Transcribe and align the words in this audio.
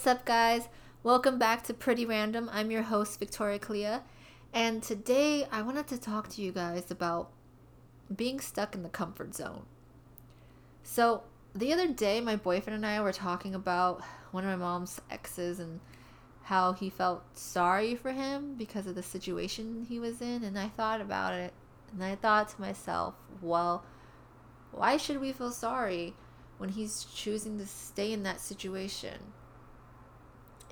what's 0.00 0.06
up, 0.06 0.24
guys? 0.24 0.66
Welcome 1.02 1.38
back 1.38 1.62
to 1.64 1.74
Pretty 1.74 2.06
Random. 2.06 2.48
I'm 2.54 2.70
your 2.70 2.84
host, 2.84 3.18
Victoria 3.18 3.58
Clea, 3.58 3.98
and 4.54 4.82
today 4.82 5.46
I 5.52 5.60
wanted 5.60 5.88
to 5.88 6.00
talk 6.00 6.30
to 6.30 6.40
you 6.40 6.52
guys 6.52 6.90
about 6.90 7.28
being 8.16 8.40
stuck 8.40 8.74
in 8.74 8.82
the 8.82 8.88
comfort 8.88 9.34
zone. 9.34 9.66
So, 10.82 11.24
the 11.54 11.70
other 11.74 11.86
day, 11.86 12.22
my 12.22 12.34
boyfriend 12.34 12.76
and 12.76 12.86
I 12.86 13.02
were 13.02 13.12
talking 13.12 13.54
about 13.54 14.00
one 14.30 14.42
of 14.42 14.48
my 14.48 14.56
mom's 14.56 15.02
exes 15.10 15.60
and 15.60 15.80
how 16.44 16.72
he 16.72 16.88
felt 16.88 17.36
sorry 17.36 17.94
for 17.94 18.12
him 18.12 18.54
because 18.54 18.86
of 18.86 18.94
the 18.94 19.02
situation 19.02 19.84
he 19.86 19.98
was 20.00 20.22
in, 20.22 20.44
and 20.44 20.58
I 20.58 20.68
thought 20.68 21.02
about 21.02 21.34
it, 21.34 21.52
and 21.92 22.02
I 22.02 22.14
thought 22.14 22.48
to 22.48 22.60
myself, 22.62 23.16
well, 23.42 23.84
why 24.72 24.96
should 24.96 25.20
we 25.20 25.32
feel 25.32 25.52
sorry 25.52 26.14
when 26.56 26.70
he's 26.70 27.04
choosing 27.04 27.58
to 27.58 27.66
stay 27.66 28.14
in 28.14 28.22
that 28.22 28.40
situation? 28.40 29.34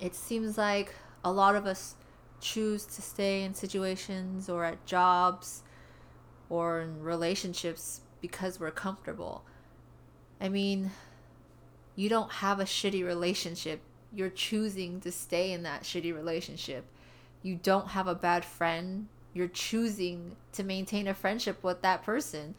It 0.00 0.14
seems 0.14 0.56
like 0.56 0.94
a 1.24 1.32
lot 1.32 1.56
of 1.56 1.66
us 1.66 1.96
choose 2.40 2.84
to 2.84 3.02
stay 3.02 3.42
in 3.42 3.54
situations 3.54 4.48
or 4.48 4.64
at 4.64 4.84
jobs 4.86 5.62
or 6.48 6.80
in 6.80 7.02
relationships 7.02 8.02
because 8.20 8.60
we're 8.60 8.70
comfortable. 8.70 9.44
I 10.40 10.48
mean, 10.48 10.92
you 11.96 12.08
don't 12.08 12.30
have 12.30 12.60
a 12.60 12.64
shitty 12.64 13.04
relationship. 13.04 13.80
You're 14.12 14.30
choosing 14.30 15.00
to 15.00 15.12
stay 15.12 15.52
in 15.52 15.64
that 15.64 15.82
shitty 15.82 16.14
relationship. 16.14 16.84
You 17.42 17.56
don't 17.56 17.88
have 17.88 18.06
a 18.06 18.14
bad 18.14 18.44
friend. 18.44 19.08
You're 19.34 19.48
choosing 19.48 20.36
to 20.52 20.62
maintain 20.62 21.08
a 21.08 21.14
friendship 21.14 21.62
with 21.62 21.82
that 21.82 22.04
person. 22.04 22.54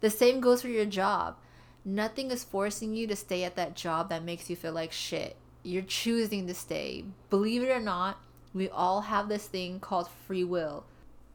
The 0.00 0.10
same 0.10 0.40
goes 0.40 0.62
for 0.62 0.68
your 0.68 0.84
job. 0.84 1.36
Nothing 1.84 2.30
is 2.30 2.44
forcing 2.44 2.94
you 2.94 3.06
to 3.06 3.16
stay 3.16 3.44
at 3.44 3.56
that 3.56 3.74
job 3.74 4.08
that 4.08 4.24
makes 4.24 4.50
you 4.50 4.56
feel 4.56 4.72
like 4.72 4.92
shit 4.92 5.36
you're 5.62 5.82
choosing 5.82 6.46
to 6.46 6.54
stay. 6.54 7.04
Believe 7.30 7.62
it 7.62 7.70
or 7.70 7.80
not, 7.80 8.18
we 8.54 8.68
all 8.68 9.02
have 9.02 9.28
this 9.28 9.46
thing 9.46 9.80
called 9.80 10.08
free 10.26 10.44
will. 10.44 10.84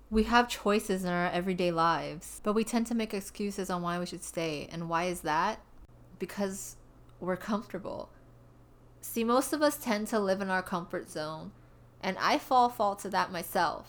We 0.10 0.24
have 0.24 0.48
choices 0.48 1.04
in 1.04 1.10
our 1.10 1.30
everyday 1.30 1.72
lives, 1.72 2.40
but 2.44 2.54
we 2.54 2.64
tend 2.64 2.88
to 2.88 2.96
make 2.96 3.14
excuses 3.14 3.70
on 3.70 3.82
why 3.82 4.00
we 4.00 4.06
should 4.06 4.24
stay. 4.24 4.70
And 4.72 4.90
why 4.90 5.06
is 5.06 5.22
that? 5.22 5.60
Because 6.20 6.78
we're 7.20 7.38
comfortable. 7.38 8.10
See, 9.02 9.24
most 9.24 9.54
of 9.54 9.62
us 9.62 9.78
tend 9.78 10.08
to 10.08 10.20
live 10.20 10.42
in 10.42 10.50
our 10.50 10.62
comfort 10.62 11.10
zone, 11.10 11.52
and 12.02 12.18
I 12.20 12.38
fall 12.38 12.70
fault 12.70 13.00
to 13.00 13.10
that 13.10 13.32
myself. 13.32 13.88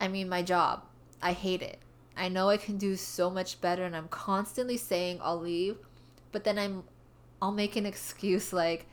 I 0.00 0.08
mean, 0.08 0.28
my 0.28 0.42
job, 0.42 0.84
I 1.20 1.32
hate 1.32 1.62
it. 1.62 1.78
I 2.16 2.28
know 2.28 2.48
I 2.48 2.56
can 2.56 2.78
do 2.78 2.96
so 2.96 3.30
much 3.30 3.60
better, 3.60 3.84
and 3.84 3.96
I'm 3.96 4.08
constantly 4.08 4.76
saying 4.76 5.18
I'll 5.22 5.40
leave, 5.40 5.76
but 6.32 6.44
then 6.44 6.58
I'm, 6.58 6.84
I'll 7.40 7.52
make 7.52 7.76
an 7.76 7.86
excuse 7.86 8.52
like, 8.52 8.86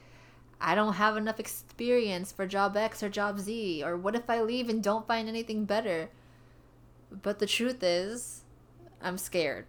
I 0.59 0.75
don't 0.75 0.93
have 0.93 1.17
enough 1.17 1.39
experience 1.39 2.31
for 2.31 2.47
job 2.47 2.77
X 2.77 3.03
or 3.03 3.09
job 3.09 3.39
Z, 3.39 3.83
or 3.83 3.97
what 3.97 4.15
if 4.15 4.29
I 4.29 4.41
leave 4.41 4.69
and 4.69 4.81
don't 4.81 5.07
find 5.07 5.27
anything 5.27 5.65
better? 5.65 6.09
But 7.11 7.39
the 7.39 7.45
truth 7.45 7.83
is, 7.83 8.43
I'm 9.01 9.17
scared. 9.17 9.65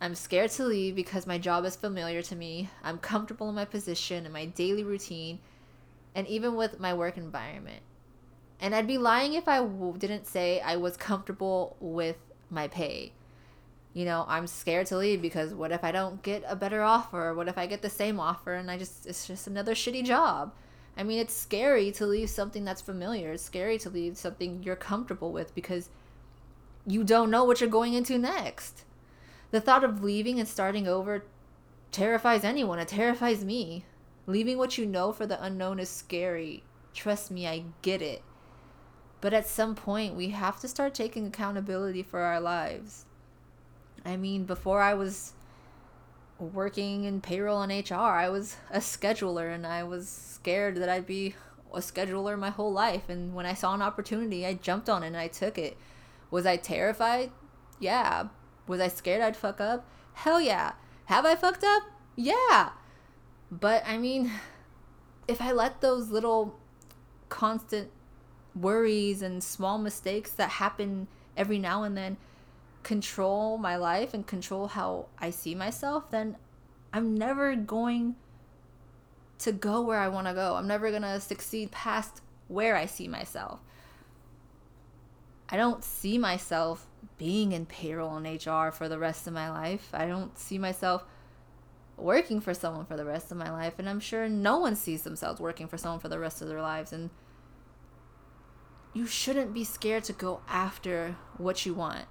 I'm 0.00 0.14
scared 0.14 0.50
to 0.52 0.64
leave 0.64 0.94
because 0.94 1.26
my 1.26 1.36
job 1.36 1.64
is 1.64 1.76
familiar 1.76 2.22
to 2.22 2.36
me. 2.36 2.70
I'm 2.82 2.98
comfortable 2.98 3.48
in 3.48 3.54
my 3.54 3.66
position 3.66 4.24
and 4.24 4.32
my 4.32 4.46
daily 4.46 4.84
routine, 4.84 5.40
and 6.14 6.26
even 6.26 6.54
with 6.54 6.80
my 6.80 6.94
work 6.94 7.16
environment. 7.16 7.82
And 8.60 8.74
I'd 8.74 8.86
be 8.86 8.98
lying 8.98 9.34
if 9.34 9.48
I 9.48 9.58
w- 9.58 9.96
didn't 9.98 10.26
say 10.26 10.60
I 10.60 10.76
was 10.76 10.96
comfortable 10.96 11.76
with 11.80 12.16
my 12.50 12.68
pay 12.68 13.12
you 13.92 14.04
know, 14.04 14.24
I'm 14.28 14.46
scared 14.46 14.86
to 14.86 14.96
leave 14.96 15.20
because 15.20 15.52
what 15.52 15.72
if 15.72 15.82
I 15.82 15.90
don't 15.90 16.22
get 16.22 16.44
a 16.46 16.54
better 16.54 16.82
offer? 16.82 17.34
What 17.34 17.48
if 17.48 17.58
I 17.58 17.66
get 17.66 17.82
the 17.82 17.90
same 17.90 18.20
offer 18.20 18.54
and 18.54 18.70
I 18.70 18.78
just, 18.78 19.06
it's 19.06 19.26
just 19.26 19.46
another 19.46 19.74
shitty 19.74 20.04
job? 20.04 20.52
I 20.96 21.02
mean, 21.02 21.18
it's 21.18 21.34
scary 21.34 21.90
to 21.92 22.06
leave 22.06 22.30
something 22.30 22.64
that's 22.64 22.82
familiar. 22.82 23.32
It's 23.32 23.42
scary 23.42 23.78
to 23.78 23.90
leave 23.90 24.16
something 24.16 24.62
you're 24.62 24.76
comfortable 24.76 25.32
with 25.32 25.54
because 25.54 25.88
you 26.86 27.02
don't 27.02 27.30
know 27.30 27.44
what 27.44 27.60
you're 27.60 27.70
going 27.70 27.94
into 27.94 28.18
next. 28.18 28.84
The 29.50 29.60
thought 29.60 29.82
of 29.82 30.04
leaving 30.04 30.38
and 30.38 30.48
starting 30.48 30.86
over 30.86 31.24
terrifies 31.90 32.44
anyone. 32.44 32.78
It 32.78 32.88
terrifies 32.88 33.44
me. 33.44 33.84
Leaving 34.26 34.58
what 34.58 34.78
you 34.78 34.86
know 34.86 35.12
for 35.12 35.26
the 35.26 35.42
unknown 35.42 35.80
is 35.80 35.88
scary. 35.88 36.62
Trust 36.94 37.30
me, 37.30 37.48
I 37.48 37.64
get 37.82 38.02
it. 38.02 38.22
But 39.20 39.34
at 39.34 39.48
some 39.48 39.74
point, 39.74 40.14
we 40.14 40.30
have 40.30 40.60
to 40.60 40.68
start 40.68 40.94
taking 40.94 41.26
accountability 41.26 42.04
for 42.04 42.20
our 42.20 42.40
lives 42.40 43.06
I 44.04 44.16
mean, 44.16 44.44
before 44.44 44.80
I 44.80 44.94
was 44.94 45.32
working 46.38 47.04
in 47.04 47.20
payroll 47.20 47.62
and 47.62 47.90
HR, 47.90 47.94
I 47.94 48.28
was 48.28 48.56
a 48.70 48.78
scheduler 48.78 49.54
and 49.54 49.66
I 49.66 49.84
was 49.84 50.08
scared 50.08 50.76
that 50.76 50.88
I'd 50.88 51.06
be 51.06 51.34
a 51.72 51.78
scheduler 51.78 52.38
my 52.38 52.50
whole 52.50 52.72
life. 52.72 53.08
And 53.08 53.34
when 53.34 53.46
I 53.46 53.54
saw 53.54 53.74
an 53.74 53.82
opportunity, 53.82 54.46
I 54.46 54.54
jumped 54.54 54.88
on 54.88 55.02
it 55.02 55.08
and 55.08 55.16
I 55.16 55.28
took 55.28 55.58
it. 55.58 55.76
Was 56.30 56.46
I 56.46 56.56
terrified? 56.56 57.30
Yeah. 57.78 58.28
Was 58.66 58.80
I 58.80 58.88
scared 58.88 59.20
I'd 59.20 59.36
fuck 59.36 59.60
up? 59.60 59.86
Hell 60.14 60.40
yeah. 60.40 60.72
Have 61.06 61.26
I 61.26 61.34
fucked 61.34 61.64
up? 61.64 61.82
Yeah. 62.16 62.70
But 63.50 63.82
I 63.86 63.98
mean, 63.98 64.30
if 65.28 65.40
I 65.40 65.52
let 65.52 65.80
those 65.80 66.10
little 66.10 66.58
constant 67.28 67.90
worries 68.54 69.22
and 69.22 69.42
small 69.42 69.78
mistakes 69.78 70.30
that 70.32 70.50
happen 70.50 71.06
every 71.36 71.58
now 71.58 71.82
and 71.82 71.96
then 71.96 72.16
control 72.82 73.58
my 73.58 73.76
life 73.76 74.14
and 74.14 74.26
control 74.26 74.68
how 74.68 75.06
I 75.18 75.30
see 75.30 75.54
myself, 75.54 76.10
then 76.10 76.36
I'm 76.92 77.14
never 77.14 77.54
going 77.54 78.16
to 79.38 79.52
go 79.52 79.80
where 79.80 79.98
I 79.98 80.08
want 80.08 80.26
to 80.26 80.34
go. 80.34 80.54
I'm 80.54 80.66
never 80.66 80.90
going 80.90 81.02
to 81.02 81.20
succeed 81.20 81.70
past 81.70 82.20
where 82.48 82.76
I 82.76 82.86
see 82.86 83.08
myself. 83.08 83.60
I 85.48 85.56
don't 85.56 85.82
see 85.82 86.18
myself 86.18 86.86
being 87.18 87.52
in 87.52 87.66
payroll 87.66 88.16
and 88.16 88.26
HR 88.26 88.70
for 88.70 88.88
the 88.88 88.98
rest 88.98 89.26
of 89.26 89.32
my 89.32 89.50
life. 89.50 89.88
I 89.92 90.06
don't 90.06 90.38
see 90.38 90.58
myself 90.58 91.04
working 91.96 92.40
for 92.40 92.54
someone 92.54 92.86
for 92.86 92.96
the 92.96 93.04
rest 93.04 93.30
of 93.30 93.36
my 93.36 93.50
life. 93.50 93.78
And 93.78 93.88
I'm 93.88 94.00
sure 94.00 94.28
no 94.28 94.58
one 94.58 94.76
sees 94.76 95.02
themselves 95.02 95.40
working 95.40 95.68
for 95.68 95.76
someone 95.76 96.00
for 96.00 96.08
the 96.08 96.18
rest 96.18 96.40
of 96.40 96.48
their 96.48 96.62
lives. 96.62 96.92
And 96.92 97.10
you 98.92 99.06
shouldn't 99.06 99.54
be 99.54 99.64
scared 99.64 100.04
to 100.04 100.12
go 100.12 100.40
after 100.48 101.16
what 101.36 101.66
you 101.66 101.74
want. 101.74 102.06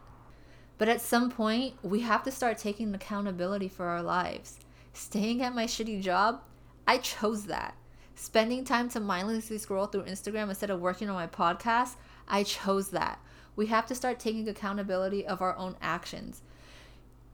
But 0.79 0.88
at 0.88 1.01
some 1.01 1.29
point, 1.29 1.75
we 1.84 2.00
have 2.00 2.23
to 2.23 2.31
start 2.31 2.57
taking 2.57 2.95
accountability 2.95 3.67
for 3.67 3.85
our 3.85 4.01
lives. 4.01 4.59
Staying 4.94 5.44
at 5.44 5.53
my 5.53 5.66
shitty 5.66 6.01
job, 6.01 6.41
I 6.88 6.97
chose 6.97 7.44
that. 7.45 7.75
Spending 8.16 8.63
time 8.63 8.90
to 8.90 9.00
mindlessly 9.01 9.57
scroll 9.57 9.85
through 9.88 10.03
Instagram 10.03 10.47
instead 10.47 10.69
of 10.69 10.79
working 10.79 11.09
on 11.09 11.16
my 11.16 11.28
podcast, 11.28 11.95
I 12.29 12.44
chose 12.44 12.90
that. 12.91 13.19
We 13.57 13.67
have 13.67 13.88
to 13.88 13.95
start 13.95 14.19
taking 14.19 14.47
accountability 14.47 15.28
of 15.28 15.41
our 15.41 15.56
own 15.57 15.75
actions. 15.81 16.41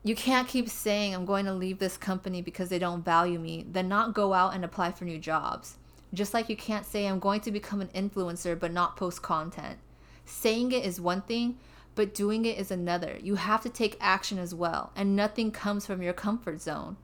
You 0.03 0.15
can't 0.15 0.47
keep 0.47 0.67
saying, 0.67 1.13
I'm 1.13 1.25
going 1.25 1.45
to 1.45 1.53
leave 1.53 1.77
this 1.77 1.97
company 1.97 2.41
because 2.41 2.69
they 2.69 2.79
don't 2.79 3.05
value 3.05 3.39
me, 3.39 3.65
then 3.69 3.87
not 3.87 4.15
go 4.15 4.33
out 4.33 4.55
and 4.55 4.65
apply 4.65 4.91
for 4.91 5.05
new 5.05 5.19
jobs. 5.19 5.77
Just 6.15 6.33
like 6.33 6.49
you 6.49 6.55
can't 6.55 6.85
say, 6.85 7.05
I'm 7.05 7.19
going 7.19 7.41
to 7.41 7.51
become 7.51 7.81
an 7.81 7.89
influencer 7.89 8.59
but 8.59 8.73
not 8.73 8.97
post 8.97 9.21
content. 9.21 9.77
Saying 10.25 10.71
it 10.71 10.83
is 10.83 10.99
one 10.99 11.21
thing, 11.21 11.59
but 11.95 12.13
doing 12.13 12.45
it 12.45 12.57
is 12.57 12.71
another. 12.71 13.17
You 13.21 13.35
have 13.35 13.61
to 13.63 13.69
take 13.69 13.97
action 13.99 14.37
as 14.37 14.53
well, 14.53 14.91
and 14.95 15.15
nothing 15.15 15.51
comes 15.51 15.85
from 15.85 16.01
your 16.01 16.13
comfort 16.13 16.61
zone. 16.61 16.97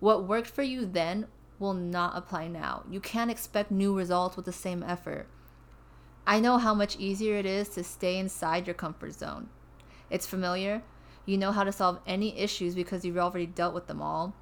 What 0.00 0.26
worked 0.26 0.48
for 0.48 0.62
you 0.62 0.86
then 0.86 1.26
will 1.58 1.74
not 1.74 2.16
apply 2.16 2.48
now. 2.48 2.84
You 2.90 3.00
can't 3.00 3.30
expect 3.30 3.70
new 3.70 3.96
results 3.96 4.36
with 4.36 4.46
the 4.46 4.52
same 4.52 4.82
effort. 4.82 5.28
I 6.26 6.40
know 6.40 6.56
how 6.58 6.74
much 6.74 6.98
easier 6.98 7.36
it 7.36 7.46
is 7.46 7.68
to 7.70 7.84
stay 7.84 8.18
inside 8.18 8.66
your 8.66 8.74
comfort 8.74 9.12
zone. 9.12 9.50
It's 10.10 10.26
familiar. 10.26 10.82
You 11.26 11.38
know 11.38 11.52
how 11.52 11.64
to 11.64 11.72
solve 11.72 12.00
any 12.06 12.38
issues 12.38 12.74
because 12.74 13.04
you've 13.04 13.18
already 13.18 13.46
dealt 13.46 13.74
with 13.74 13.86
them 13.86 14.00
all. 14.00 14.34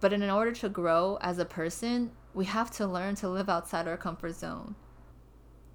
But 0.00 0.12
in 0.12 0.28
order 0.28 0.52
to 0.52 0.68
grow 0.68 1.18
as 1.20 1.38
a 1.38 1.44
person, 1.44 2.12
we 2.32 2.44
have 2.46 2.70
to 2.72 2.86
learn 2.86 3.16
to 3.16 3.28
live 3.28 3.48
outside 3.48 3.86
our 3.86 3.96
comfort 3.96 4.34
zone. 4.34 4.76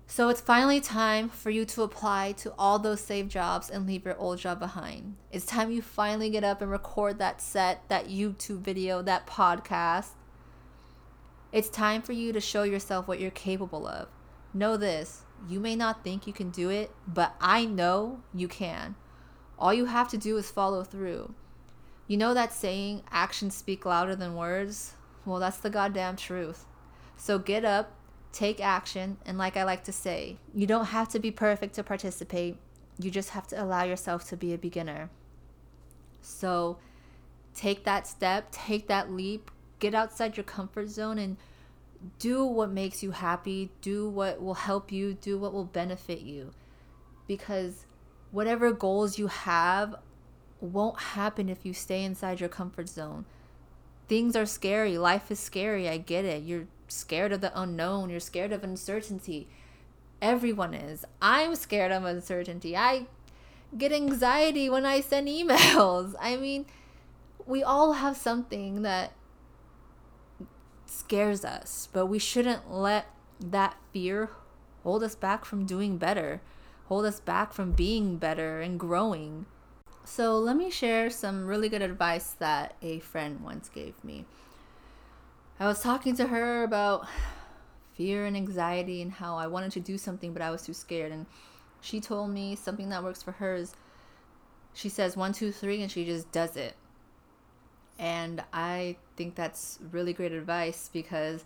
So 0.08 0.30
it's 0.30 0.42
finally 0.42 0.80
time 0.80 1.30
for 1.30 1.50
you 1.50 1.66
to 1.66 1.82
apply 1.82 2.34
to 2.34 2.54
all 2.60 2.80
those 2.80 3.02
saved 3.02 3.32
jobs 3.32 3.70
and 3.70 3.88
leave 3.88 4.06
your 4.06 4.18
old 4.18 4.40
job 4.40 4.60
behind. 4.60 5.16
It's 5.32 5.46
time 5.46 5.72
you 5.72 5.82
finally 5.82 6.30
get 6.30 6.44
up 6.44 6.62
and 6.62 6.70
record 6.70 7.18
that 7.20 7.42
set, 7.42 7.88
that 7.90 8.08
YouTube 8.08 8.60
video, 8.60 9.02
that 9.02 9.28
podcast. 9.28 10.12
It's 11.52 11.70
time 11.70 12.02
for 12.02 12.14
you 12.14 12.32
to 12.34 12.40
show 12.40 12.64
yourself 12.64 13.08
what 13.08 13.20
you're 13.20 13.32
capable 13.32 13.88
of. 13.88 14.08
Know 14.54 14.78
this 14.78 15.24
you 15.50 15.60
may 15.60 15.76
not 15.76 16.04
think 16.04 16.26
you 16.26 16.34
can 16.34 16.50
do 16.50 16.70
it, 16.70 16.92
but 17.08 17.36
I 17.42 17.66
know 17.66 18.22
you 18.34 18.48
can. 18.48 18.96
All 19.60 19.74
you 19.74 19.86
have 19.86 20.10
to 20.10 20.18
do 20.18 20.38
is 20.38 20.50
follow 20.50 20.84
through. 20.84 21.34
You 22.08 22.18
know 22.18 22.34
that 22.34 22.54
saying, 22.54 23.04
actions 23.12 23.56
speak 23.56 23.86
louder 23.86 24.16
than 24.16 24.36
words? 24.36 24.94
Well, 25.26 25.40
that's 25.40 25.58
the 25.58 25.70
goddamn 25.70 26.16
truth. 26.16 26.66
So 27.18 27.40
get 27.40 27.66
up, 27.66 27.95
take 28.36 28.60
action, 28.60 29.18
and 29.26 29.38
like 29.38 29.56
I 29.56 29.64
like 29.64 29.86
to 29.86 29.94
say, 29.94 30.38
you 30.54 30.68
don't 30.68 30.88
have 30.88 31.08
to 31.10 31.20
be 31.20 31.32
perfect 31.32 31.74
to 31.76 31.84
participate. 31.84 32.58
You 33.00 33.10
just 33.10 33.30
have 33.30 33.48
to 33.48 33.64
allow 33.64 33.84
yourself 33.84 34.28
to 34.30 34.38
be 34.38 34.54
a 34.54 34.58
beginner. 34.58 35.10
So 36.22 36.78
take 37.54 37.86
that 37.86 38.08
step, 38.08 38.52
take 38.52 38.88
that 38.88 39.10
leap, 39.10 39.52
get 39.80 39.96
outside 39.96 40.36
your 40.36 40.44
comfort 40.44 40.90
zone, 40.90 41.18
and 41.18 41.38
do 42.20 42.44
what 42.44 42.70
makes 42.70 43.02
you 43.02 43.12
happy, 43.12 43.72
do 43.82 44.10
what 44.10 44.42
will 44.42 44.54
help 44.54 44.92
you, 44.92 45.14
do 45.14 45.38
what 45.38 45.54
will 45.54 45.66
benefit 45.66 46.20
you. 46.22 46.52
Because 47.28 47.86
whatever 48.32 48.74
goals 48.74 49.18
you 49.18 49.28
have 49.28 49.96
won't 50.60 51.00
happen 51.00 51.48
if 51.48 51.66
you 51.66 51.74
stay 51.74 52.04
inside 52.04 52.42
your 52.42 52.50
comfort 52.50 52.90
zone. 52.90 53.26
Things 54.10 54.36
are 54.36 54.46
scary. 54.46 54.98
Life 54.98 55.32
is 55.32 55.40
scary. 55.40 55.88
I 55.88 55.98
get 55.98 56.26
it. 56.26 56.44
You're 56.44 56.68
scared 56.88 57.32
of 57.32 57.42
the 57.42 57.60
unknown. 57.60 58.10
You're 58.10 58.20
scared 58.20 58.52
of 58.52 58.64
uncertainty. 58.64 59.48
Everyone 60.22 60.74
is. 60.74 61.06
I'm 61.22 61.56
scared 61.56 61.92
of 61.92 62.06
uncertainty. 62.06 62.76
I 62.76 63.08
get 63.78 63.92
anxiety 63.92 64.70
when 64.70 64.86
I 64.86 65.02
send 65.02 65.28
emails. 65.30 66.16
I 66.20 66.38
mean, 66.38 66.66
we 67.46 67.64
all 67.64 67.94
have 67.94 68.18
something 68.18 68.82
that 68.82 69.14
scares 70.86 71.44
us, 71.44 71.90
but 71.92 72.08
we 72.08 72.20
shouldn't 72.20 72.72
let 72.72 73.08
that 73.40 73.76
fear 73.92 74.30
hold 74.84 75.04
us 75.04 75.16
back 75.16 75.46
from 75.46 75.66
doing 75.66 75.98
better, 75.98 76.42
hold 76.86 77.06
us 77.06 77.20
back 77.20 77.54
from 77.54 77.72
being 77.72 78.18
better 78.18 78.62
and 78.62 78.80
growing. 78.80 79.46
So, 80.04 80.38
let 80.38 80.56
me 80.56 80.70
share 80.70 81.10
some 81.10 81.48
really 81.48 81.68
good 81.68 81.82
advice 81.82 82.32
that 82.34 82.76
a 82.84 83.00
friend 83.00 83.42
once 83.42 83.70
gave 83.70 84.04
me. 84.04 84.26
I 85.58 85.68
was 85.68 85.82
talking 85.82 86.18
to 86.18 86.28
her 86.28 86.64
about 86.64 87.08
fear 87.94 88.26
and 88.26 88.36
anxiety 88.36 89.02
and 89.02 89.12
how 89.12 89.38
I 89.38 89.48
wanted 89.48 89.72
to 89.74 89.80
do 89.80 89.98
something, 89.98 90.34
but 90.34 90.42
I 90.42 90.52
was 90.52 90.64
too 90.64 90.74
scared. 90.74 91.14
And 91.14 91.26
she 91.80 92.02
told 92.02 92.32
me 92.32 92.56
something 92.56 92.90
that 92.90 93.04
works 93.04 93.24
for 93.24 93.32
her 93.34 93.56
is 93.56 93.74
she 94.74 94.90
says 94.90 95.16
one, 95.16 95.32
two, 95.32 95.54
three, 95.54 95.82
and 95.82 95.90
she 95.90 96.04
just 96.04 96.30
does 96.34 96.58
it. 96.58 96.76
And 97.98 98.44
I 98.52 98.98
think 99.16 99.36
that's 99.36 99.80
really 99.92 100.12
great 100.12 100.34
advice 100.34 100.90
because 100.92 101.46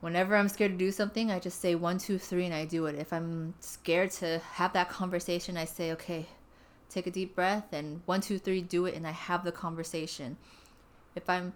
whenever 0.00 0.36
I'm 0.36 0.48
scared 0.48 0.70
to 0.72 0.78
do 0.78 0.92
something, 0.92 1.32
I 1.32 1.40
just 1.40 1.60
say 1.60 1.74
one, 1.74 1.98
two, 1.98 2.16
three, 2.16 2.44
and 2.44 2.54
I 2.54 2.64
do 2.64 2.86
it. 2.86 2.94
If 2.94 3.12
I'm 3.12 3.54
scared 3.58 4.12
to 4.12 4.40
have 4.52 4.72
that 4.74 4.88
conversation, 4.88 5.56
I 5.56 5.64
say, 5.64 5.90
okay, 5.92 6.26
take 6.88 7.08
a 7.08 7.10
deep 7.10 7.34
breath 7.34 7.72
and 7.72 8.02
one, 8.06 8.20
two, 8.20 8.38
three, 8.38 8.62
do 8.62 8.86
it, 8.86 8.94
and 8.94 9.04
I 9.04 9.10
have 9.10 9.42
the 9.42 9.50
conversation. 9.50 10.36
If 11.16 11.28
I'm 11.28 11.54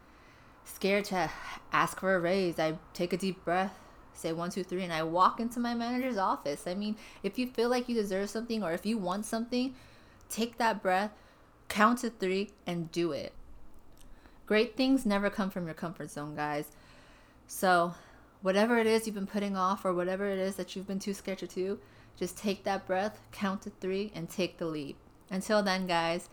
scared 0.65 1.05
to 1.07 1.31
ask 1.73 2.01
for 2.01 2.15
a 2.15 2.21
raise, 2.21 2.59
I 2.59 2.79
take 2.93 3.13
a 3.13 3.17
deep 3.17 3.45
breath, 3.45 3.79
say 4.13 4.33
one, 4.33 4.51
two, 4.51 4.65
three, 4.65 4.85
and 4.85 4.93
I 4.93 5.03
walk 5.03 5.41
into 5.41 5.61
my 5.61 5.75
manager's 5.75 6.17
office. 6.17 6.67
I 6.67 6.75
mean, 6.75 6.97
if 7.23 7.39
you 7.39 7.47
feel 7.47 7.69
like 7.69 7.89
you 7.89 7.95
deserve 7.95 8.31
something 8.31 8.63
or 8.63 8.73
if 8.73 8.87
you 8.87 8.99
want 8.99 9.27
something, 9.27 9.75
take 10.29 10.59
that 10.59 10.83
breath, 10.83 11.13
count 11.69 12.01
to 12.01 12.11
three, 12.11 12.51
and 12.67 12.91
do 12.91 13.13
it. 13.13 13.33
Great 14.47 14.77
things 14.77 15.07
never 15.07 15.31
come 15.31 15.51
from 15.51 15.65
your 15.65 15.75
comfort 15.75 16.11
zone, 16.11 16.35
guys. 16.35 16.71
So, 17.47 17.95
whatever 18.43 18.79
it 18.79 18.87
is 18.87 19.07
you've 19.07 19.15
been 19.15 19.27
putting 19.27 19.57
off 19.57 19.85
or 19.85 19.95
whatever 19.95 20.27
it 20.27 20.39
is 20.39 20.57
that 20.57 20.77
you've 20.77 20.87
been 20.87 20.99
too 20.99 21.15
scared 21.15 21.39
to 21.39 21.47
do, 21.47 21.79
just 22.17 22.37
take 22.37 22.65
that 22.65 22.87
breath, 22.87 23.21
count 23.33 23.63
to 23.63 23.71
three, 23.71 24.13
and 24.15 24.29
take 24.29 24.59
the 24.59 24.67
leap. 24.67 24.97
Until 25.31 25.63
then, 25.63 25.87
guys, 25.87 26.29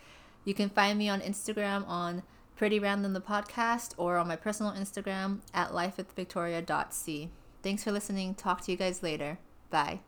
you 0.45 0.53
can 0.53 0.69
find 0.69 0.97
me 0.97 1.09
on 1.09 1.21
Instagram 1.21 1.87
on 1.87 2.23
Pretty 2.61 2.77
Random 2.77 3.13
the 3.13 3.21
podcast 3.21 3.95
or 3.97 4.17
on 4.17 4.27
my 4.27 4.35
personal 4.35 4.71
Instagram 4.73 5.39
at 5.51 5.71
lifewithvictoria.c. 5.71 7.29
Thanks 7.63 7.83
for 7.83 7.91
listening. 7.91 8.35
Talk 8.35 8.61
to 8.61 8.71
you 8.71 8.77
guys 8.77 9.01
later. 9.01 9.39
Bye. 9.71 10.01